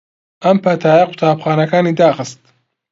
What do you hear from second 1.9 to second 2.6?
داخست